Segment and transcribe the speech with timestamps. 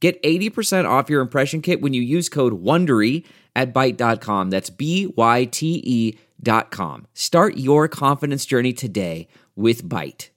[0.00, 3.24] Get 80% off your impression kit when you use code WONDERY
[3.56, 4.50] at Byte.com.
[4.50, 7.06] That's B-Y-T-E dot com.
[7.14, 10.28] Start your confidence journey today with Byte.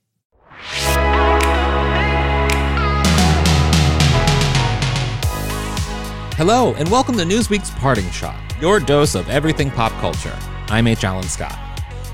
[6.37, 10.35] Hello, and welcome to Newsweek's Parting Shot, your dose of everything pop culture.
[10.69, 11.03] I'm H.
[11.03, 11.55] Alan Scott.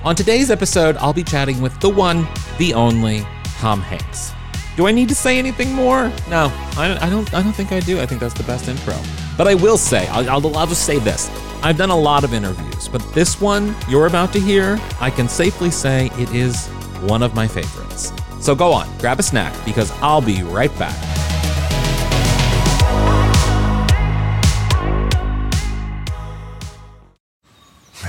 [0.03, 2.27] On today's episode, I'll be chatting with the one,
[2.57, 3.25] the only,
[3.57, 4.33] Tom Hanks.
[4.77, 6.13] Do I need to say anything more?
[6.29, 7.33] No, I, I don't.
[7.33, 7.99] I don't think I do.
[7.99, 8.95] I think that's the best intro.
[9.35, 11.31] But I will say, I'll, I'll, I'll just say this.
[11.63, 15.27] I've done a lot of interviews, but this one you're about to hear, I can
[15.27, 16.67] safely say it is
[17.09, 18.13] one of my favorites.
[18.39, 20.95] So go on, grab a snack because I'll be right back.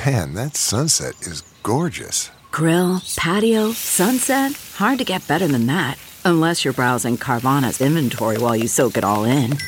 [0.05, 2.31] Man, that sunset is gorgeous.
[2.51, 4.53] Grill, patio, sunset.
[4.75, 5.99] Hard to get better than that.
[6.29, 9.57] Unless you're browsing Carvana's inventory while you soak it all in.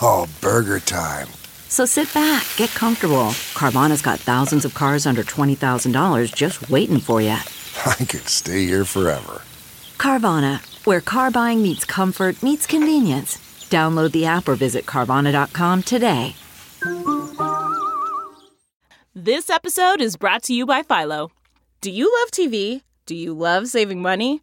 [0.00, 1.26] Oh, burger time.
[1.68, 3.34] So sit back, get comfortable.
[3.52, 7.30] Carvana's got thousands of cars under $20,000 just waiting for you.
[7.84, 9.42] I could stay here forever.
[9.98, 13.38] Carvana, where car buying meets comfort, meets convenience.
[13.68, 16.36] Download the app or visit Carvana.com today.
[19.14, 21.32] This episode is brought to you by Philo.
[21.80, 22.82] Do you love TV?
[23.04, 24.42] Do you love saving money?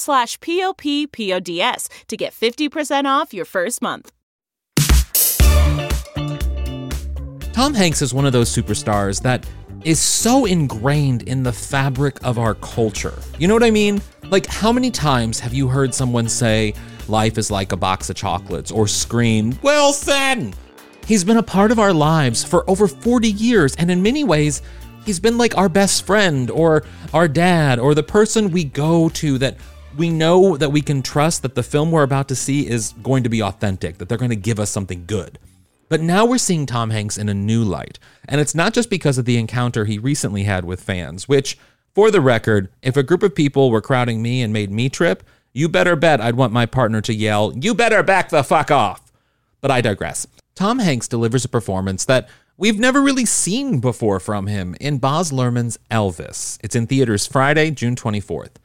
[0.00, 4.10] slash p-o-p-p-o-d-s to get 50% off your first month.
[7.52, 9.46] Tom Hanks is one of those superstars that
[9.84, 13.18] is so ingrained in the fabric of our culture.
[13.38, 14.00] You know what I mean?
[14.30, 16.74] Like, how many times have you heard someone say,
[17.08, 20.54] life is like a box of chocolates, or scream, Wilson?
[21.06, 24.62] He's been a part of our lives for over 40 years, and in many ways,
[25.04, 29.38] he's been like our best friend, or our dad, or the person we go to
[29.38, 29.56] that
[29.96, 33.22] we know that we can trust that the film we're about to see is going
[33.24, 35.38] to be authentic, that they're going to give us something good.
[35.88, 37.98] But now we're seeing Tom Hanks in a new light.
[38.28, 41.58] And it's not just because of the encounter he recently had with fans, which,
[41.94, 45.24] for the record, if a group of people were crowding me and made me trip,
[45.52, 49.10] you better bet I'd want my partner to yell, You better back the fuck off.
[49.60, 50.28] But I digress.
[50.54, 55.32] Tom Hanks delivers a performance that we've never really seen before from him in Baz
[55.32, 56.58] Luhrmann's Elvis.
[56.62, 58.59] It's in theaters Friday, June 24th.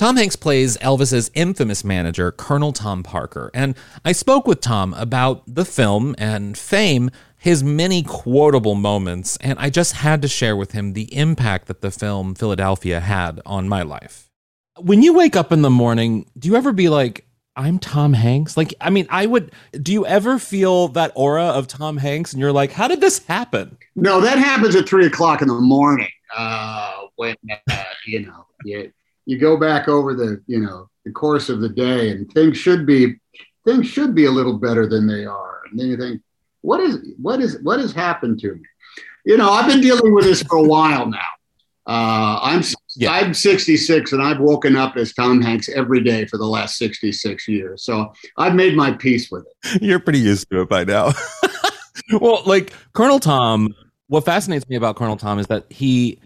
[0.00, 5.42] Tom Hanks plays Elvis's infamous manager, Colonel Tom Parker, and I spoke with Tom about
[5.46, 10.72] the film and fame, his many quotable moments, and I just had to share with
[10.72, 14.30] him the impact that the film Philadelphia had on my life.
[14.78, 18.56] When you wake up in the morning, do you ever be like, I'm Tom Hanks?
[18.56, 22.40] Like, I mean, I would, do you ever feel that aura of Tom Hanks and
[22.40, 23.76] you're like, how did this happen?
[23.96, 27.36] No, that happens at three o'clock in the morning uh, when,
[27.70, 28.90] uh, you know, you,
[29.30, 32.84] you go back over the you know the course of the day and things should
[32.84, 33.14] be
[33.64, 35.60] things should be a little better than they are.
[35.70, 36.20] And then you think
[36.62, 38.62] what is what is what has happened to me?
[39.24, 41.30] You know i've been dealing with this for a while now.
[41.86, 42.62] Uh, i'm
[42.96, 43.12] yeah.
[43.12, 47.46] i'm 66 and i've woken up as tom hanks every day for the last 66
[47.46, 47.84] years.
[47.84, 49.82] So i've made my peace with it.
[49.82, 51.12] You're pretty used to it by now.
[52.12, 53.72] Well like colonel tom
[54.08, 56.18] what fascinates me about colonel tom is that he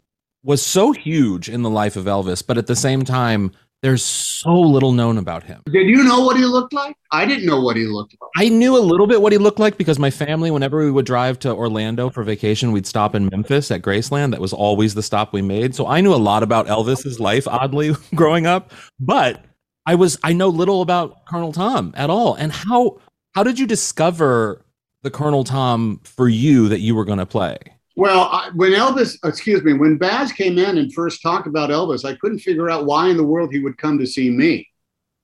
[0.44, 3.50] was so huge in the life of Elvis, but at the same time,
[3.82, 5.60] there's so little known about him.
[5.70, 6.96] Did you know what he looked like?
[7.10, 8.30] I didn't know what he looked like.
[8.36, 11.04] I knew a little bit what he looked like because my family, whenever we would
[11.04, 14.30] drive to Orlando for vacation, we'd stop in Memphis at Graceland.
[14.30, 15.74] That was always the stop we made.
[15.74, 18.72] So I knew a lot about Elvis's life, oddly, growing up.
[18.98, 19.44] But
[19.84, 22.34] I was I know little about Colonel Tom at all.
[22.34, 23.00] And how
[23.34, 24.64] how did you discover
[25.02, 27.58] the Colonel Tom for you that you were going to play?
[27.96, 32.04] Well, I, when Elvis, excuse me, when Baz came in and first talked about Elvis,
[32.04, 34.68] I couldn't figure out why in the world he would come to see me.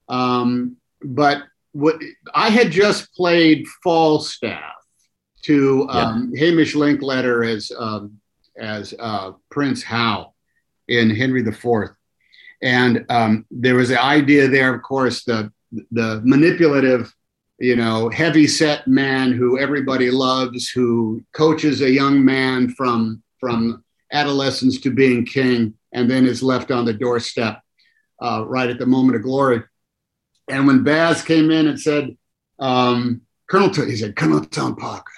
[0.08, 2.00] Um, but what
[2.34, 4.74] I had just played Falstaff
[5.42, 6.46] to um, yeah.
[6.46, 8.20] Hamish Linklater as um,
[8.58, 10.34] as uh, Prince Hal
[10.88, 11.90] in Henry IV,
[12.62, 15.52] and um, there was the idea there, of course, the
[15.92, 17.14] the manipulative,
[17.60, 23.84] you know, heavy set man who everybody loves, who coaches a young man from from
[24.12, 27.60] adolescence to being king, and then is left on the doorstep
[28.20, 29.62] uh, right at the moment of glory.
[30.48, 32.16] And when Baz came in and said,
[32.58, 35.12] um, Colonel, he said, Colonel Tom Parker,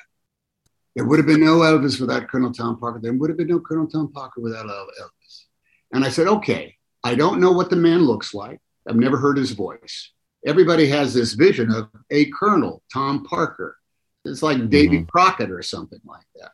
[0.94, 3.00] there would have been no Elvis without Colonel Tom Parker.
[3.00, 5.44] There would have been no Colonel Tom Parker without Elvis.
[5.92, 8.60] And I said, okay, I don't know what the man looks like.
[8.88, 10.12] I've never heard his voice.
[10.46, 13.76] Everybody has this vision of a Colonel Tom Parker.
[14.24, 15.06] It's like Davy mm-hmm.
[15.06, 16.52] Crockett or something like that.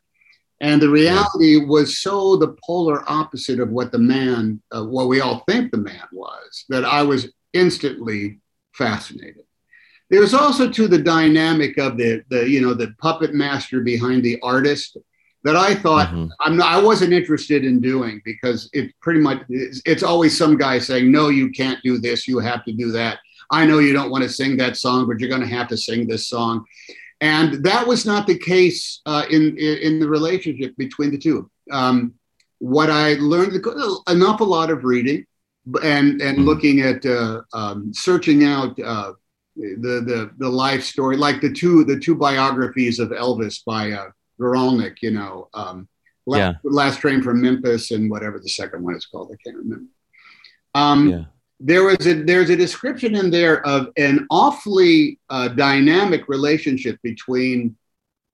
[0.61, 5.21] And the reality was so the polar opposite of what the man, uh, what we
[5.21, 8.41] all think the man was, that I was instantly
[8.75, 9.45] fascinated.
[10.11, 14.41] There's also to the dynamic of the the you know the puppet master behind the
[14.43, 14.97] artist
[15.45, 16.29] that I thought mm-hmm.
[16.41, 20.57] I'm not, I wasn't interested in doing because it pretty much it's, it's always some
[20.57, 23.19] guy saying no you can't do this you have to do that.
[23.51, 25.77] I know you don't want to sing that song but you're going to have to
[25.77, 26.65] sing this song.
[27.21, 31.51] And that was not the case uh, in, in the relationship between the two.
[31.71, 32.15] Um,
[32.59, 33.55] what I learned
[34.07, 35.27] an awful lot of reading,
[35.83, 36.45] and and mm-hmm.
[36.45, 39.13] looking at uh, um, searching out uh,
[39.57, 44.11] the the the life story, like the two the two biographies of Elvis by uh,
[44.39, 45.89] you know, um,
[46.27, 46.55] last, yeah.
[46.65, 49.91] last Train from Memphis and whatever the second one is called, I can't remember.
[50.75, 51.25] Um, yeah.
[51.61, 57.77] There was a there's a description in there of an awfully uh, dynamic relationship between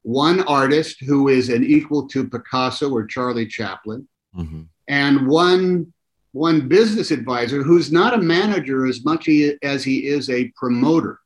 [0.02, 4.06] one artist who is an equal to Picasso or Charlie Chaplin,
[4.36, 4.62] mm-hmm.
[4.88, 5.92] and one
[6.32, 9.28] one business advisor who's not a manager as much
[9.62, 11.20] as he is a promoter.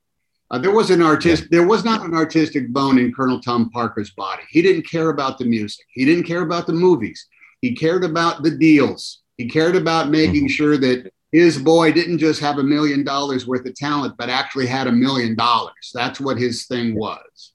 [0.51, 1.49] Uh, there was an artist.
[1.51, 4.43] There was not an artistic bone in Colonel Tom Parker's body.
[4.51, 5.85] He didn't care about the music.
[5.91, 7.27] He didn't care about the movies.
[7.61, 9.21] He cared about the deals.
[9.37, 10.47] He cared about making mm-hmm.
[10.47, 14.67] sure that his boy didn't just have a million dollars worth of talent, but actually
[14.67, 15.93] had a million dollars.
[15.93, 17.53] That's what his thing was.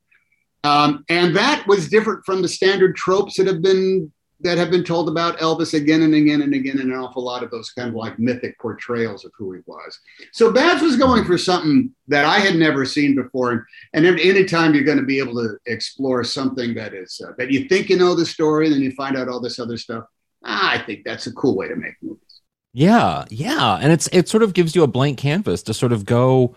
[0.63, 4.11] Um, and that was different from the standard tropes that have been
[4.43, 7.43] that have been told about Elvis again and again and again, and an awful lot
[7.43, 9.97] of those kind of like mythic portrayals of who he was.
[10.33, 13.61] So Baz was going for something that I had never seen before, and,
[14.05, 17.69] and anytime you're going to be able to explore something that is uh, that you
[17.69, 20.05] think you know the story, and then you find out all this other stuff.
[20.43, 22.32] Ah, I think that's a cool way to make movies.
[22.73, 26.05] Yeah, yeah, and it's it sort of gives you a blank canvas to sort of
[26.05, 26.55] go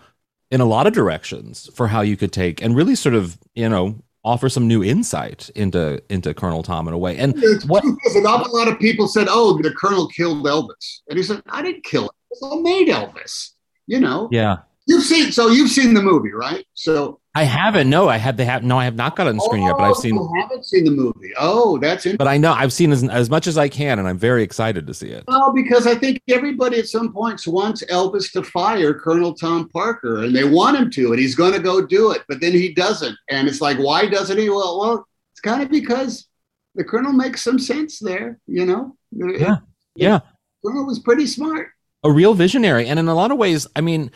[0.49, 3.69] in a lot of directions for how you could take and really sort of you
[3.69, 7.17] know offer some new insight into into Colonel Tom in a way.
[7.17, 7.35] And
[7.67, 11.41] what an awful lot of people said, "Oh, the Colonel killed Elvis," and he said,
[11.49, 12.09] "I didn't kill him.
[12.43, 13.51] I made Elvis."
[13.85, 14.27] You know.
[14.31, 14.57] Yeah.
[14.87, 16.65] You've seen so you've seen the movie, right?
[16.73, 17.87] So I haven't.
[17.87, 18.35] No, I have.
[18.35, 18.63] They have.
[18.63, 19.77] No, I have not got it on the screen oh, yet.
[19.77, 20.15] But I've oh, seen.
[20.15, 21.33] You haven't seen the movie.
[21.37, 22.17] Oh, that's interesting.
[22.17, 24.87] But I know I've seen as, as much as I can, and I'm very excited
[24.87, 25.25] to see it.
[25.27, 30.23] Well, because I think everybody at some points wants Elvis to fire Colonel Tom Parker,
[30.23, 32.73] and they want him to, and he's going to go do it, but then he
[32.73, 34.49] doesn't, and it's like, why doesn't he?
[34.49, 36.27] Well, well, it's kind of because
[36.73, 38.95] the Colonel makes some sense there, you know.
[39.11, 39.57] Yeah.
[39.95, 40.21] Yeah.
[40.65, 41.69] Colonel was pretty smart.
[42.03, 44.09] A real visionary, and in a lot of ways, I mean.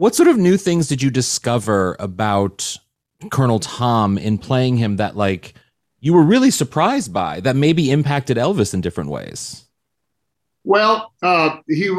[0.00, 2.78] What sort of new things did you discover about
[3.30, 5.52] Colonel Tom in playing him that like
[5.98, 9.66] you were really surprised by that maybe impacted Elvis in different ways?
[10.64, 11.94] Well, uh, he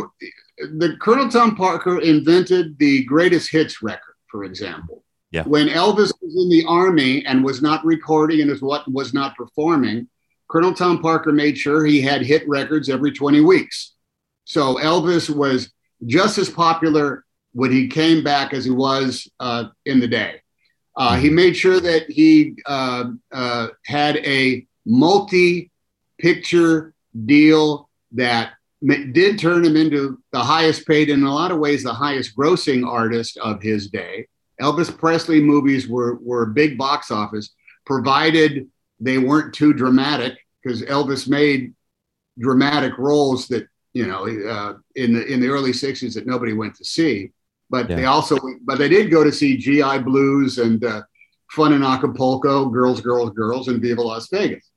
[0.58, 5.03] the Colonel Tom Parker invented the greatest hits record, for example.
[5.29, 5.43] Yeah.
[5.43, 9.38] When Elvis was in the army and was not recording and was what was not
[9.38, 10.10] performing,
[10.50, 13.93] Colonel Tom Parker made sure he had hit records every 20 weeks.
[14.46, 15.72] So Elvis was
[16.08, 20.41] just as popular when he came back as he was uh, in the day.
[20.96, 25.72] Uh, he made sure that he uh, uh, had a multi
[26.17, 26.93] picture
[27.25, 28.51] deal that
[29.12, 32.86] did turn him into the highest paid, in a lot of ways, the highest grossing
[32.86, 34.27] artist of his day.
[34.60, 37.53] Elvis Presley movies were, were big box office,
[37.86, 38.67] provided
[39.00, 41.74] they weren't too dramatic, because Elvis made
[42.39, 46.75] dramatic roles that, you know, uh, in, the, in the early 60s that nobody went
[46.75, 47.31] to see
[47.72, 47.96] but yeah.
[47.96, 51.01] they also but they did go to see GI Blues and uh,
[51.51, 54.70] Fun in Acapulco, Girls, Girls, Girls, and Viva Las Vegas.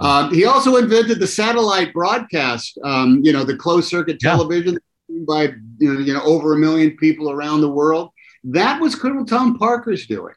[0.00, 4.76] Um, he also invented the satellite broadcast, um, you know, the closed circuit television
[5.08, 5.20] yeah.
[5.26, 5.42] by
[5.78, 8.10] you know, you know over a million people around the world.
[8.42, 10.34] That was Colonel Tom Parker's doing.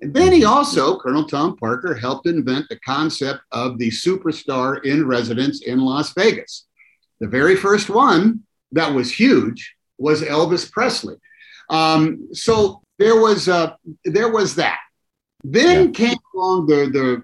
[0.00, 5.06] And then he also, Colonel Tom Parker, helped invent the concept of the superstar in
[5.06, 6.66] residence in Las Vegas.
[7.20, 11.16] The very first one that was huge was Elvis Presley.
[11.70, 13.74] Um, so there was uh,
[14.04, 14.78] there was that.
[15.44, 15.90] Then yeah.
[15.92, 17.22] came along the the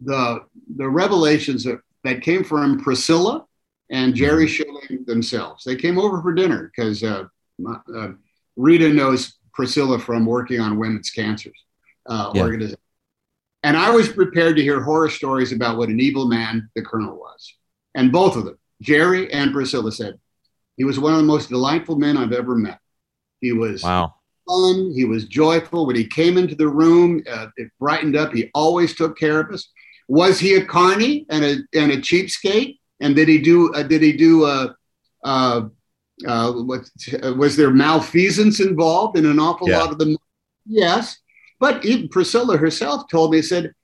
[0.00, 0.40] the
[0.76, 3.46] the revelations that, that came from Priscilla
[3.90, 4.52] and Jerry mm-hmm.
[4.52, 5.64] Schilling themselves.
[5.64, 7.24] They came over for dinner because uh,
[7.66, 8.08] uh,
[8.56, 11.64] Rita knows Priscilla from working on women's cancers
[12.06, 12.42] uh, yeah.
[12.42, 12.78] organization.
[13.62, 17.16] And I was prepared to hear horror stories about what an evil man the colonel
[17.16, 17.54] was.
[17.94, 20.18] And both of them, Jerry and Priscilla, said
[20.76, 22.78] he was one of the most delightful men I've ever met.
[23.40, 24.14] He was wow.
[24.48, 24.92] fun.
[24.94, 25.86] He was joyful.
[25.86, 28.32] When he came into the room, uh, it brightened up.
[28.32, 29.68] He always took care of us.
[30.08, 32.78] Was he a carny and a and a cheapskate?
[33.00, 33.72] And did he do?
[33.74, 34.44] Uh, did he do?
[34.44, 34.72] Uh,
[35.24, 35.68] uh,
[36.26, 36.88] uh, what,
[37.36, 39.78] was there malfeasance involved in an awful yeah.
[39.78, 40.16] lot of them?
[40.66, 41.18] Yes,
[41.58, 43.74] but even Priscilla herself told me, said,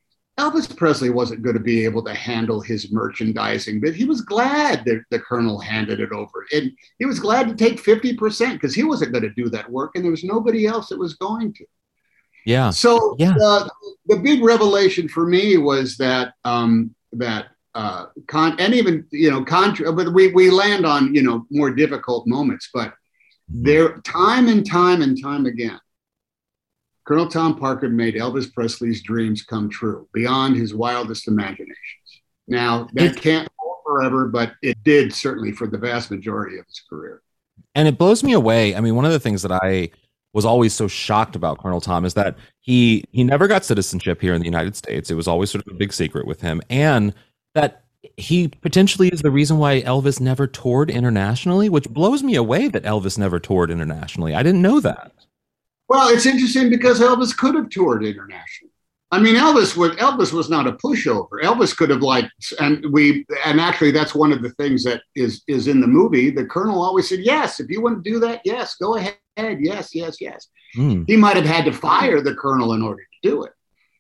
[0.41, 4.85] Elvis Presley wasn't going to be able to handle his merchandising, but he was glad
[4.87, 6.47] that the colonel handed it over.
[6.53, 9.93] And he was glad to take 50% because he wasn't going to do that work
[9.95, 11.67] and there was nobody else that was going to.
[12.47, 12.71] Yeah.
[12.71, 13.35] So yeah.
[13.43, 13.69] Uh,
[14.07, 19.45] the big revelation for me was that um, that uh, con- and even you know
[19.45, 23.63] contra- but we we land on you know more difficult moments, but mm-hmm.
[23.65, 25.79] there time and time and time again
[27.11, 31.77] Colonel Tom Parker made Elvis Presley's dreams come true beyond his wildest imaginations.
[32.47, 36.81] Now, that can't go forever, but it did certainly for the vast majority of his
[36.89, 37.21] career.
[37.75, 38.77] And it blows me away.
[38.77, 39.91] I mean, one of the things that I
[40.35, 44.33] was always so shocked about Colonel Tom is that he he never got citizenship here
[44.33, 45.11] in the United States.
[45.11, 47.13] It was always sort of a big secret with him, and
[47.57, 47.87] that
[48.17, 52.85] he potentially is the reason why Elvis never toured internationally, which blows me away that
[52.85, 54.33] Elvis never toured internationally.
[54.33, 55.13] I didn't know that.
[55.91, 58.71] Well, it's interesting because Elvis could have toured internationally.
[59.11, 61.43] I mean, Elvis was Elvis was not a pushover.
[61.43, 62.31] Elvis could have like,
[62.61, 66.31] and we, and actually, that's one of the things that is is in the movie.
[66.31, 69.17] The Colonel always said, "Yes, if you want to do that, yes, go ahead.
[69.37, 71.07] Yes, yes, yes." Mm.
[71.09, 73.53] He might have had to fire the Colonel in order to do it,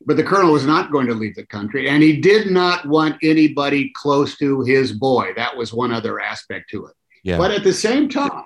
[0.06, 3.16] but the Colonel was not going to leave the country, and he did not want
[3.20, 5.32] anybody close to his boy.
[5.34, 6.94] That was one other aspect to it.
[7.24, 7.36] Yeah.
[7.36, 8.44] But at the same time,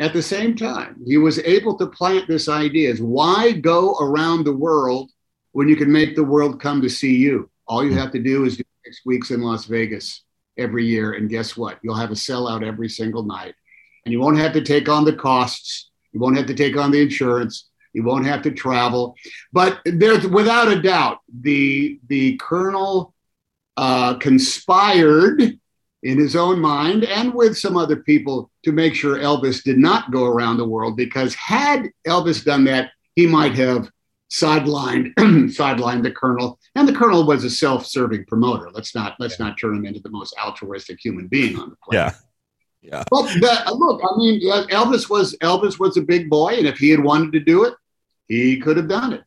[0.00, 4.44] at the same time, he was able to plant this idea is why go around
[4.44, 5.10] the world
[5.52, 7.50] when you can make the world come to see you?
[7.66, 10.24] All you have to do is do six weeks in Las Vegas
[10.56, 11.12] every year.
[11.12, 11.78] And guess what?
[11.82, 13.54] You'll have a sellout every single night.
[14.04, 15.90] And you won't have to take on the costs.
[16.12, 17.68] You won't have to take on the insurance.
[17.92, 19.16] You won't have to travel.
[19.52, 23.14] But there's without a doubt, the the colonel
[23.76, 25.58] uh, conspired
[26.02, 30.10] in his own mind and with some other people to make sure Elvis did not
[30.10, 33.90] go around the world because had Elvis done that, he might have
[34.30, 36.58] sidelined sidelined the colonel.
[36.74, 38.70] And the colonel was a self-serving promoter.
[38.70, 42.14] Let's not let's not turn him into the most altruistic human being on the planet.
[42.14, 42.20] Yeah.
[42.82, 43.04] Yeah.
[43.10, 44.40] But the, uh, look, I mean,
[44.70, 47.74] Elvis was Elvis was a big boy, and if he had wanted to do it,
[48.26, 49.22] he could have done it.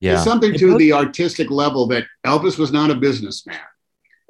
[0.00, 0.14] Yeah.
[0.14, 3.60] There's something to the artistic level that Elvis was not a businessman.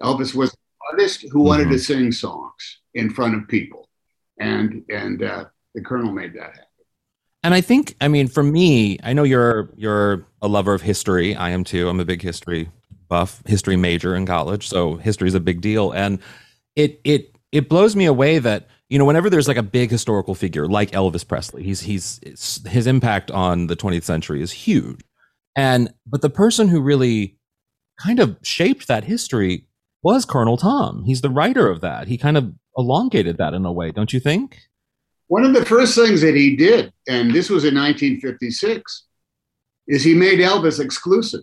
[0.02, 0.54] Elvis was
[0.90, 1.72] artist who wanted mm-hmm.
[1.72, 3.88] to sing songs in front of people,
[4.38, 6.62] and and uh, the Colonel made that happen.
[7.42, 11.36] And I think, I mean, for me, I know you're you're a lover of history.
[11.36, 11.88] I am too.
[11.88, 12.70] I'm a big history
[13.08, 15.92] buff, history major in college, so history is a big deal.
[15.92, 16.18] And
[16.74, 20.34] it it it blows me away that you know whenever there's like a big historical
[20.34, 22.20] figure like Elvis Presley, he's he's
[22.66, 25.00] his impact on the 20th century is huge.
[25.54, 27.38] And but the person who really
[27.98, 29.66] kind of shaped that history
[30.06, 31.02] was Colonel Tom.
[31.04, 32.06] He's the writer of that.
[32.06, 34.56] He kind of elongated that in a way, don't you think?
[35.26, 39.04] One of the first things that he did, and this was in 1956,
[39.88, 41.40] is he made Elvis exclusive.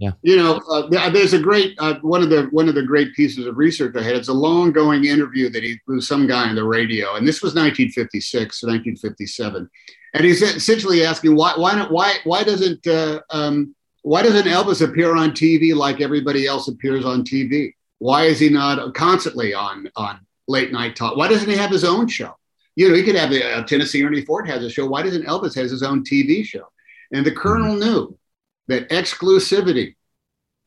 [0.00, 0.10] Yeah.
[0.22, 3.46] You know, uh, there's a great uh, one of the one of the great pieces
[3.46, 4.16] of research I had.
[4.16, 7.40] It's a long going interview that he was some guy on the radio, and this
[7.40, 9.70] was 1956, 1957,
[10.12, 14.86] and he's essentially asking why why not why why doesn't uh, um, why doesn't Elvis
[14.86, 17.72] appear on TV like everybody else appears on TV?
[17.98, 21.16] Why is he not constantly on on late night talk?
[21.16, 22.34] Why doesn't he have his own show?
[22.74, 24.86] You know, he could have a, uh, Tennessee Ernie Ford has a show.
[24.86, 26.68] Why doesn't Elvis has his own TV show?
[27.12, 27.80] And the Colonel mm-hmm.
[27.80, 28.18] knew
[28.68, 29.94] that exclusivity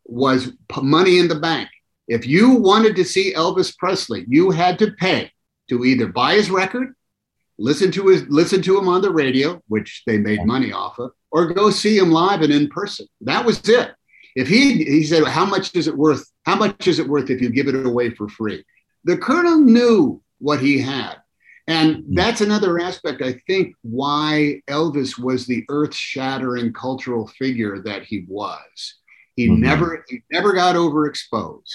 [0.06, 1.70] was money in the bank.
[2.08, 5.32] If you wanted to see Elvis Presley, you had to pay
[5.70, 6.96] to either buy his record,
[7.60, 11.12] listen to his listen to him on the radio, which they made money off of,
[11.30, 13.06] or go see him live and in person.
[13.22, 13.92] That was it.
[14.36, 16.30] If he he said, how much is it worth?
[16.46, 18.64] How much is it worth if you give it away for free?
[19.04, 21.18] The colonel knew what he had.
[21.68, 28.26] And that's another aspect, I think, why Elvis was the earth-shattering cultural figure that he
[28.28, 28.96] was.
[29.36, 29.62] He mm-hmm.
[29.62, 31.72] never he never got overexposed.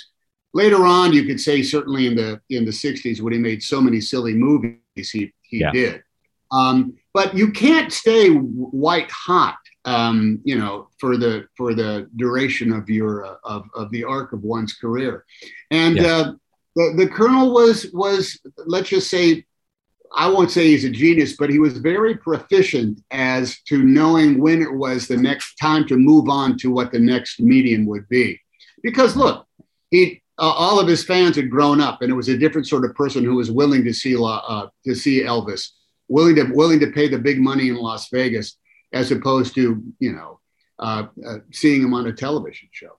[0.53, 3.81] Later on, you could say certainly in the in the 60s when he made so
[3.81, 5.71] many silly movies, he he yeah.
[5.71, 6.03] did.
[6.51, 12.73] Um, but you can't stay white hot, um, you know, for the for the duration
[12.73, 15.25] of your uh, of, of the arc of one's career.
[15.71, 16.07] And yeah.
[16.07, 16.33] uh,
[16.77, 19.45] the, the colonel was was let's just say
[20.17, 24.63] I won't say he's a genius, but he was very proficient as to knowing when
[24.63, 28.41] it was the next time to move on to what the next medium would be.
[28.83, 29.47] Because look,
[29.91, 32.85] he uh, all of his fans had grown up, and it was a different sort
[32.85, 35.69] of person who was willing to see uh, to see Elvis,
[36.09, 38.57] willing to willing to pay the big money in Las Vegas,
[38.95, 40.41] as opposed to you know
[40.79, 42.99] uh, uh seeing him on a television show.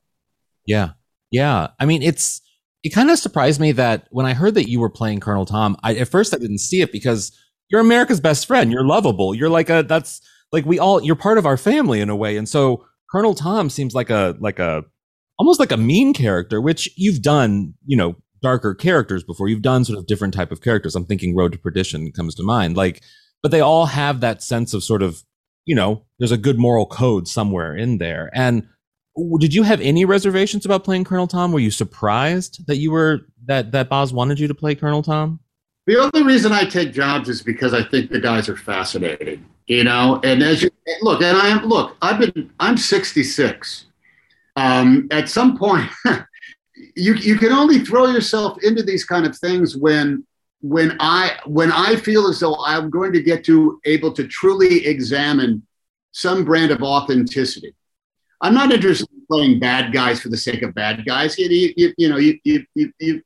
[0.66, 0.92] Yeah,
[1.32, 1.70] yeah.
[1.80, 2.42] I mean, it's
[2.84, 5.75] it kind of surprised me that when I heard that you were playing Colonel Tom,
[5.84, 7.32] I, at first I didn't see it because
[7.70, 8.72] you're America's best friend.
[8.72, 9.34] You're lovable.
[9.34, 10.22] You're like a that's
[10.52, 12.38] like we all you're part of our family in a way.
[12.38, 14.84] And so Colonel Tom seems like a like a
[15.38, 19.48] almost like a mean character, which you've done, you know, darker characters before.
[19.48, 20.96] You've done sort of different type of characters.
[20.96, 22.78] I'm thinking Road to Perdition comes to mind.
[22.78, 23.02] Like,
[23.42, 25.24] but they all have that sense of sort of,
[25.66, 28.30] you know, there's a good moral code somewhere in there.
[28.34, 28.68] And
[29.40, 31.52] did you have any reservations about playing Colonel Tom?
[31.52, 35.40] Were you surprised that you were that that Baz wanted you to play Colonel Tom?
[35.88, 39.84] The only reason I take jobs is because I think the guys are fascinating, you
[39.84, 40.20] know.
[40.24, 40.70] And as you
[41.02, 43.86] look, and I am look, I've been I'm 66.
[44.58, 45.90] Um, at some point,
[46.96, 50.26] you you can only throw yourself into these kind of things when
[50.62, 54.86] when I when I feel as though I'm going to get to able to truly
[54.86, 55.66] examine
[56.12, 57.76] some brand of authenticity
[58.42, 61.38] I'm not interested in playing bad guys for the sake of bad guys.
[61.38, 63.22] You, you, you know, you, you, you, you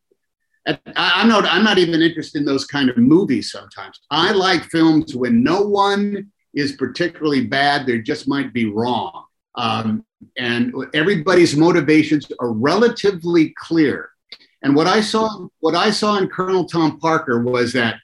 [0.96, 1.46] I'm not.
[1.46, 3.52] I'm not even interested in those kind of movies.
[3.52, 7.88] Sometimes I like films when no one is particularly bad.
[7.88, 10.06] They just might be wrong, um,
[10.38, 14.12] and everybody's motivations are relatively clear.
[14.62, 17.96] And what I saw, what I saw in Colonel Tom Parker was that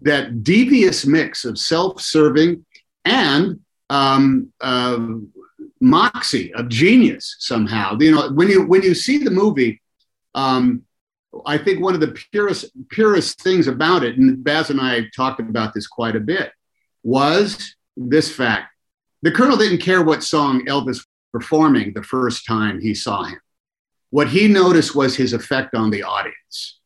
[0.00, 2.64] that devious mix of self-serving
[3.04, 4.98] and um, uh,
[5.80, 7.96] moxie of genius somehow.
[7.98, 9.82] You know, when you when you see the movie,
[10.34, 10.82] um,
[11.44, 15.40] I think one of the purest purest things about it, and Baz and I talked
[15.40, 16.52] about this quite a bit,
[17.02, 18.72] was this fact:
[19.20, 23.40] the Colonel didn't care what song Elvis was performing the first time he saw him.
[24.12, 26.80] What he noticed was his effect on the audience,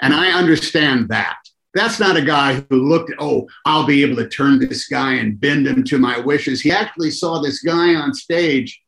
[0.00, 1.36] and I understand that.
[1.74, 5.38] That's not a guy who looked, oh, I'll be able to turn this guy and
[5.38, 6.62] bend him to my wishes.
[6.62, 8.80] He actually saw this guy on stage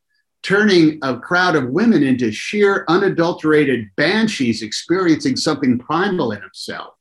[0.43, 6.95] turning a crowd of women into sheer unadulterated banshees experiencing something primal in himself.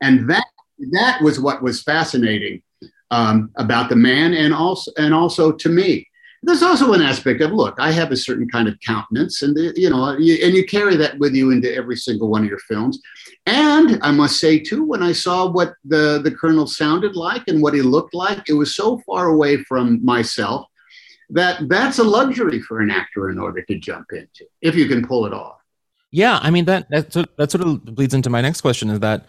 [0.00, 0.46] And that,
[0.92, 2.62] that was what was fascinating
[3.10, 6.06] um, about the man and also, and also to me
[6.46, 9.72] there's also an aspect of look i have a certain kind of countenance and uh,
[9.74, 12.60] you know uh, and you carry that with you into every single one of your
[12.60, 13.00] films.
[13.46, 17.62] And i must say too when i saw what the the colonel sounded like and
[17.62, 20.66] what he looked like it was so far away from myself
[21.30, 25.04] that that's a luxury for an actor in order to jump into if you can
[25.04, 25.58] pull it off.
[26.12, 29.26] Yeah i mean that that, that sort of bleeds into my next question is that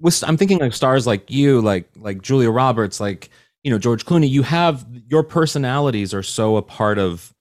[0.00, 3.30] with i'm thinking like stars like you like like julia roberts like
[3.64, 7.34] you know George Clooney, you have your personalities are so a part of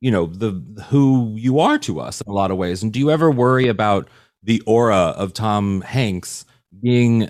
[0.00, 0.52] you know the
[0.88, 2.82] who you are to us in a lot of ways.
[2.82, 4.08] And do you ever worry about
[4.42, 6.46] the aura of Tom Hanks
[6.80, 7.28] being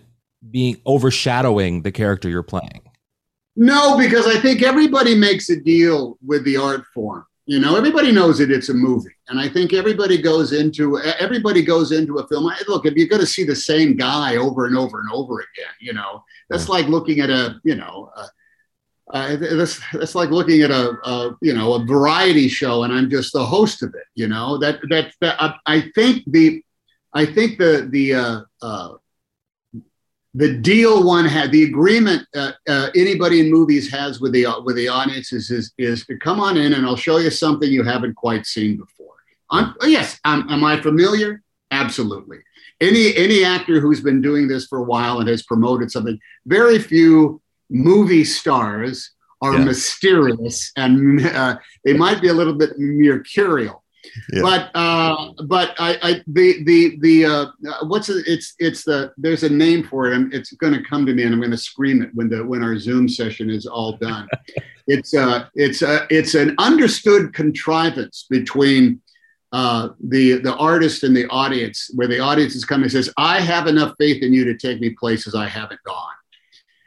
[0.51, 2.83] being overshadowing the character you're playing?
[3.57, 7.25] No, because I think everybody makes a deal with the art form.
[7.47, 11.63] You know, everybody knows that it's a movie, and I think everybody goes into everybody
[11.63, 12.51] goes into a film.
[12.69, 15.75] Look, if you're going to see the same guy over and over and over again,
[15.79, 18.11] you know, that's like looking at a, you know,
[19.13, 23.33] that's that's like looking at a, a, you know a variety show, and I'm just
[23.33, 24.07] the host of it.
[24.15, 26.63] You know that that, that I, I think the
[27.13, 28.95] I think the the uh, uh,
[30.35, 34.77] the deal one had the agreement uh, uh, anybody in movies has with the with
[34.77, 37.85] the audiences is, is is to come on in and I'll show you something you
[37.85, 39.15] haven't quite seen before.
[39.51, 41.43] I'm, yes, I'm, am I familiar?
[41.71, 42.39] Absolutely
[42.81, 46.79] any any actor who's been doing this for a while and has promoted something, very
[46.79, 49.65] few movie stars are yeah.
[49.65, 53.84] mysterious and uh, they might be a little bit mercurial.
[54.33, 54.43] Yeah.
[54.43, 57.47] But uh, but I, I the the the uh,
[57.87, 58.25] what's it?
[58.27, 61.23] it's it's the there's a name for it and it's going to come to me
[61.25, 64.29] and I'm going to scream it when the when our Zoom session is all done.
[64.87, 69.01] it's uh it's uh it's an understood contrivance between
[69.55, 73.41] uh, the the artist and the audience, where the audience is coming and says, "I
[73.41, 76.13] have enough faith in you to take me places I haven't gone.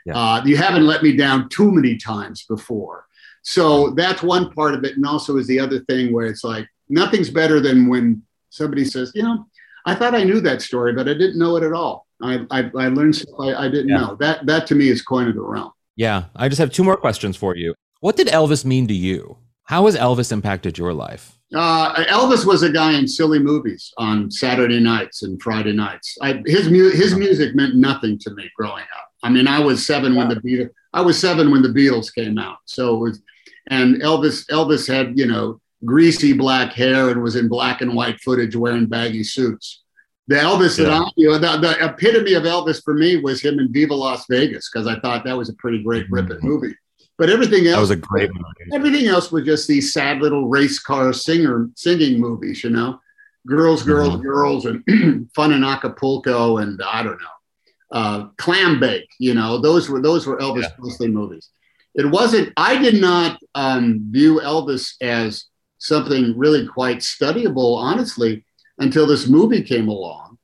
[0.05, 0.17] Yeah.
[0.17, 3.05] Uh, you haven't let me down too many times before."
[3.41, 6.67] So that's one part of it, and also is the other thing where it's like
[6.89, 9.45] nothing's better than when somebody says, "You know,
[9.85, 12.07] I thought I knew that story, but I didn't know it at all.
[12.21, 13.97] I I, I learned stuff I, I didn't Yeah.
[13.97, 15.71] know." That that to me is coin of the realm.
[15.95, 17.73] Yeah, I just have two more questions for you.
[18.01, 19.37] What did Elvis mean to you?
[19.63, 21.37] How has Elvis impacted your life?
[21.55, 26.17] Uh, Elvis was a guy in silly movies on Saturday nights and Friday nights.
[26.21, 29.07] I, his mu- his music meant nothing to me growing up.
[29.23, 30.69] I mean, I was seven when the Beatles.
[30.93, 32.57] I was seven when the Beatles came out.
[32.65, 33.21] So it was,
[33.67, 38.19] and Elvis Elvis had you know greasy black hair and was in black and white
[38.21, 39.83] footage wearing baggy suits.
[40.27, 43.59] The Elvis that I, you know, the, the epitome of Elvis for me was him
[43.59, 46.75] in Viva Las Vegas because I thought that was a pretty great ripping movie.
[47.17, 48.75] But everything else That was a great movie.
[48.75, 52.99] everything else was just these sad little race car singer singing movies, you know,
[53.47, 54.21] girls, girls, Mhm.
[54.23, 59.07] girls, and fun in Acapulco, and I don't know, uh, clam bake.
[59.19, 60.69] You know, those were those were Elvis Yeah.
[60.77, 61.49] Presley movies.
[61.95, 62.51] It wasn't.
[62.57, 65.45] I did not um, view Elvis as
[65.77, 68.43] something really quite studyable, honestly,
[68.79, 70.37] until this movie came along.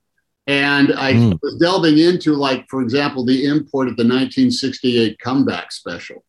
[0.46, 1.39] And I Mm.
[1.41, 6.24] was delving into, like, for example, the import of the 1968 comeback special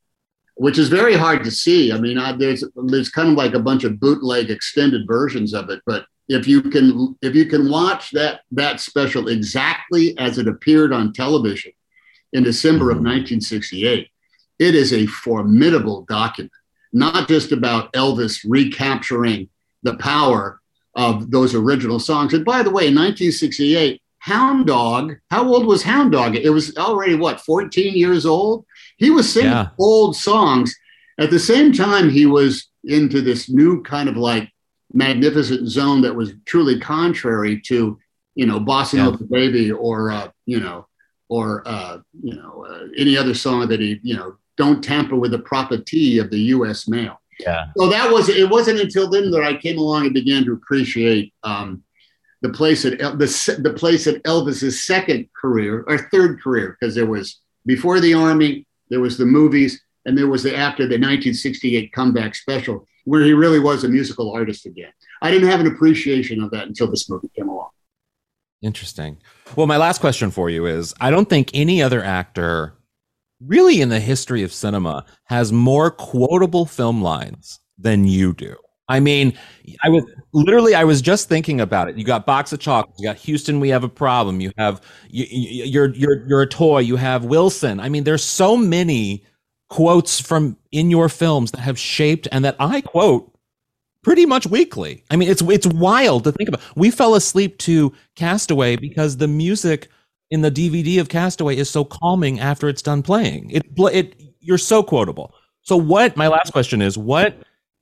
[0.56, 1.92] which is very hard to see.
[1.92, 5.68] I mean, I, there's there's kind of like a bunch of bootleg extended versions of
[5.68, 10.46] it, but if you can if you can watch that that special exactly as it
[10.48, 11.72] appeared on television
[12.32, 14.08] in December of 1968,
[14.60, 16.52] it is a formidable document,
[16.94, 19.48] not just about Elvis recapturing
[19.83, 20.61] the power
[20.94, 22.33] of those original songs.
[22.33, 26.37] And by the way, in 1968, Hound Dog, how old was Hound Dog?
[26.37, 28.64] It was already what, 14 years old?
[28.96, 29.68] He was singing Yeah.
[29.78, 30.74] old songs.
[31.18, 34.50] At the same time, he was into this new kind of like
[34.92, 37.98] magnificent zone that was truly contrary to,
[38.37, 39.04] you know, Bossa Yeah.
[39.07, 40.87] Nova Baby or, uh, you know,
[41.28, 45.32] or, uh, you know, uh, any other song that he, you know, don't tamper with
[45.32, 46.88] the property of the U.S.
[46.88, 47.20] mail.
[47.40, 47.66] Yeah.
[47.76, 51.34] So that was, it wasn't until then that I came along and began to appreciate
[51.42, 51.82] um,
[52.42, 56.94] the place at El- the, the place at Elvis's second career or third career, because
[56.94, 60.96] there was before the army, there was the movies, and there was the after the
[60.96, 64.92] 1968 comeback special, where he really was a musical artist again.
[65.22, 67.70] I didn't have an appreciation of that until this movie came along.
[68.60, 69.18] Interesting.
[69.56, 72.74] Well, my last question for you is I don't think any other actor,
[73.46, 78.57] really in the history of cinema, has more quotable film lines than you do.
[78.88, 79.33] I mean,
[79.83, 81.96] I was literally, I was just thinking about it.
[81.96, 84.40] You got Box of Chocolates, you got Houston, we have a problem.
[84.40, 86.80] You have, you, you, you're, you're, you're a toy.
[86.80, 87.80] You have Wilson.
[87.80, 89.24] I mean, there's so many
[89.70, 93.35] quotes from in your films that have shaped and that I quote
[94.02, 95.02] pretty much weekly.
[95.11, 96.61] I mean, it's it's wild to think about.
[96.76, 99.88] We fell asleep to Castaway because the music
[100.34, 103.50] in the DVD of Castaway is so calming after it's done playing.
[103.50, 105.32] It it you're so quotable.
[105.62, 107.36] So what my last question is what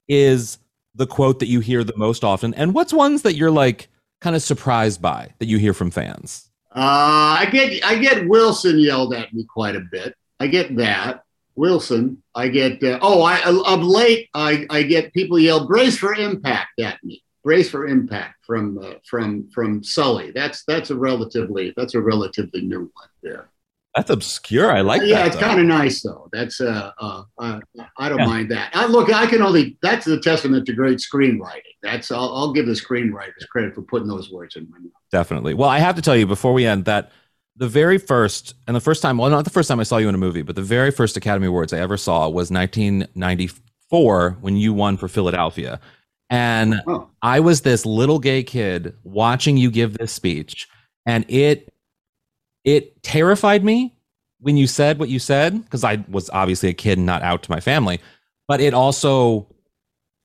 [0.06, 0.58] is
[0.94, 3.88] the quote that you hear the most often and what's ones that you're like
[4.20, 6.50] kind of surprised by that you hear from fans?
[6.76, 10.14] Uh, I get I get Wilson yelled at me quite a bit.
[10.38, 12.22] I get that Wilson.
[12.34, 16.80] I get uh, oh I of late I, I get people yell brace for impact
[16.80, 17.22] at me.
[17.44, 20.30] Brace for impact from uh, from from Sully.
[20.30, 23.48] That's that's a relatively that's a relatively new one there.
[23.96, 24.72] That's obscure.
[24.72, 25.26] I like yeah, that.
[25.26, 26.28] it's kind of nice though.
[26.32, 27.60] That's uh, uh, uh
[27.98, 28.26] I don't Yeah.
[28.26, 28.70] mind that.
[28.74, 31.74] I, look, I can only that's a testament to great screenwriting.
[31.82, 34.92] That's I'll, I'll give the screenwriters credit for putting those words in my mouth.
[35.10, 35.54] Definitely.
[35.54, 37.12] Well, I have to tell you before we end that
[37.56, 40.08] the very first and the first time, well, not the first time I saw you
[40.08, 44.56] in a movie, but the very first Academy Awards I ever saw was 1994 when
[44.56, 45.80] you won for Philadelphia.
[46.32, 47.08] And Oh.
[47.20, 50.66] I was this little gay kid watching you give this speech,
[51.06, 51.68] and it
[52.64, 53.92] it terrified me
[54.40, 57.42] when you said what you said because I was obviously a kid and not out
[57.42, 58.00] to my family,
[58.48, 59.46] but it also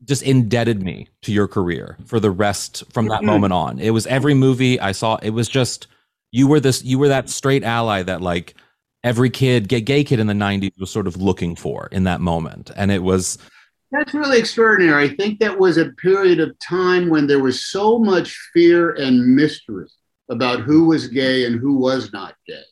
[0.06, 3.26] just indebted me to your career for the rest from that Mhm.
[3.26, 3.80] moment on.
[3.80, 5.17] It was every movie I saw.
[5.17, 5.88] It was just
[6.32, 8.54] you were this you were that straight ally that like
[9.04, 12.22] every kid, gay, gay kid in the '90s was sort of looking for in that
[12.22, 13.38] moment, and it was
[13.91, 15.06] That's really extraordinary.
[15.10, 19.36] I think that was a period of time when there was so much fear and
[19.36, 19.88] mystery
[20.30, 22.63] about who was gay and who was not gay.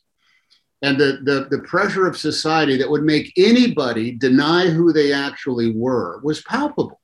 [0.82, 5.72] And the, the, the pressure of society that would make anybody deny who they actually
[5.74, 7.00] were was palpable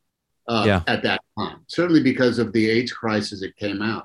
[0.46, 0.82] uh, Yeah.
[0.86, 4.04] at that time, certainly because of the AIDS crisis that came out.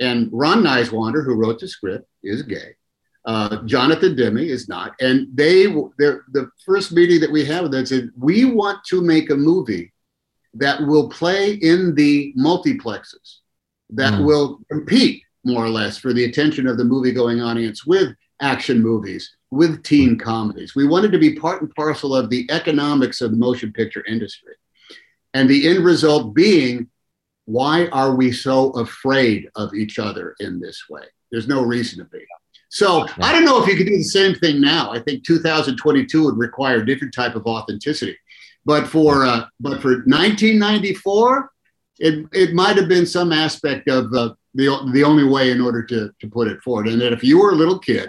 [0.00, 2.76] And Ron Nyswaner, who wrote the script, is gay.
[3.24, 4.94] Uh, Jonathan Demme is not.
[5.00, 9.30] And they, the first meeting that we had with them said, we want to make
[9.30, 9.92] a movie
[10.54, 13.38] that will play in the multiplexes,
[13.90, 14.24] that Mm.
[14.24, 18.80] will compete more or less for the attention of the movie going audience with action
[18.80, 20.74] movies, with teen comedies.
[20.74, 24.54] We wanted to be part and parcel of the economics of the motion picture industry.
[25.34, 26.88] And the end result being,
[27.46, 31.04] why are we so afraid of each other in this way?
[31.30, 32.18] There's no reason to be.
[32.72, 34.90] So I don't know if you could do the same thing now.
[34.92, 38.16] I think 2022 would require a different type of authenticity.
[38.64, 41.50] But for uh, but for 1994,
[41.98, 45.82] it it might have been some aspect of uh, the the only way in order
[45.84, 46.88] to to put it forward.
[46.88, 48.08] And that if you were a little kid,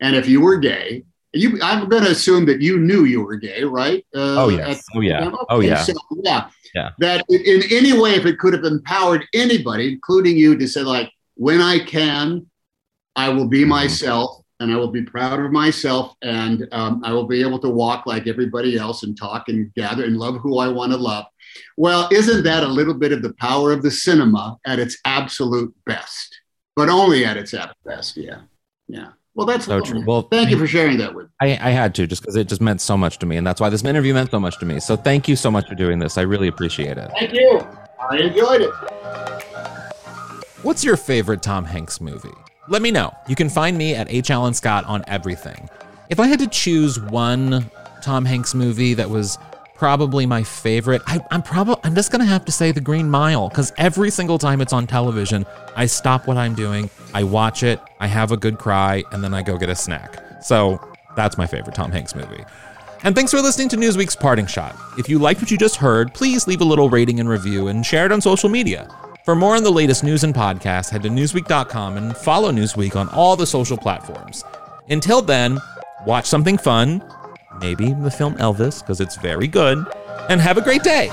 [0.00, 3.36] and if you were gay, you I'm going to assume that you knew you were
[3.36, 4.04] gay, right?
[4.14, 4.82] Uh, Oh yes.
[4.94, 5.26] Oh yeah.
[5.26, 5.82] Okay, Oh yeah.
[5.82, 6.48] so, yeah.
[6.74, 6.90] Yeah.
[7.00, 11.10] That in any way, if it could have empowered anybody, including you, to say like,
[11.34, 12.49] when I can,
[13.20, 17.26] I will be myself, and I will be proud of myself, and um, I will
[17.26, 20.68] be able to walk like everybody else and talk and gather and love who I
[20.68, 21.26] want to love.
[21.76, 25.74] Well, isn't that a little bit of the power of the cinema at its absolute
[25.84, 26.40] best?
[26.74, 28.16] But only at its absolute best.
[28.16, 28.40] Yeah.
[28.88, 29.08] Yeah.
[29.34, 30.02] Well, that's So true.
[30.06, 31.32] Well, Thank you for sharing that with me.
[31.42, 33.60] I, I had to just because it just meant so much to me, and that's
[33.60, 34.80] why this interview meant so much to me.
[34.80, 36.16] So thank you so much for doing this.
[36.16, 37.10] I really appreciate it.
[37.18, 37.60] Thank you.
[38.00, 38.72] I enjoyed it.
[40.62, 42.30] What's your favorite Tom Hanks movie?
[42.70, 43.12] Let me know.
[43.26, 44.30] You can find me at H.
[44.30, 45.68] Alan Scott on everything.
[46.08, 47.68] If I had to choose one
[48.00, 49.38] Tom Hanks movie that was
[49.74, 53.48] probably my favorite, I, I'm probably I'm just gonna have to say The Green Mile
[53.48, 57.80] because every single time it's on television, I stop what I'm doing, I watch it,
[57.98, 60.22] I have a good cry, and then I go get a snack.
[60.40, 60.80] So
[61.16, 62.44] that's my favorite Tom Hanks movie.
[63.02, 64.76] And thanks for listening to Newsweek's Parting Shot.
[64.96, 67.84] If you liked what you just heard, please leave a little rating and review and
[67.84, 68.88] share it on social media.
[69.30, 73.08] For more on the latest news and podcasts, head to Newsweek.com and follow Newsweek on
[73.10, 74.42] all the social platforms.
[74.88, 75.60] Until then,
[76.04, 77.00] watch something fun,
[77.60, 79.86] maybe the film Elvis, because it's very good,
[80.28, 81.10] and have a great day.